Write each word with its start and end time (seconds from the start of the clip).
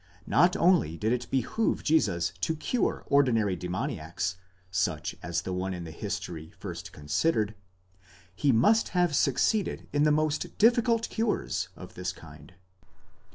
Not 0.25 0.57
only 0.57 0.97
did 0.97 1.13
it 1.13 1.29
behove 1.29 1.83
Jesus 1.83 2.33
to 2.41 2.55
cure 2.55 3.03
ordinary 3.05 3.55
demo 3.55 3.85
niacs, 3.85 4.33
such 4.71 5.15
as 5.21 5.43
the 5.43 5.53
one 5.53 5.75
in 5.75 5.83
the 5.83 5.91
history 5.91 6.51
first 6.57 6.91
considered; 6.91 7.53
he 8.35 8.51
must 8.51 8.87
have 8.97 9.15
succeeded 9.15 9.87
in 9.93 10.01
the 10.01 10.11
most 10.11 10.57
difficult 10.57 11.07
cures 11.09 11.69
of 11.75 11.93
this 11.93 12.13
kind. 12.13 12.55